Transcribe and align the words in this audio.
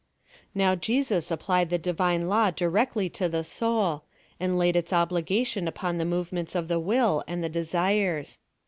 Now, 0.55 0.73
Jesus 0.73 1.29
applied 1.29 1.69
the 1.69 1.77
Divine 1.77 2.27
law 2.27 2.49
directly 2.49 3.07
to 3.11 3.29
the 3.29 3.43
soul, 3.43 4.05
and 4.39 4.57
laid 4.57 4.75
its 4.75 4.91
obligation 4.91 5.67
upon 5.67 5.99
the 5.99 6.05
move 6.05 6.31
ments 6.33 6.55
of 6.55 6.67
the 6.67 6.79
will, 6.79 7.23
and 7.27 7.43
the 7.43 7.49
desires. 7.49 8.39